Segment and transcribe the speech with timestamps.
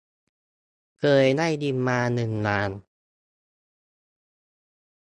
[0.99, 2.69] เคยได้ยินมาหนึ่งอย่าง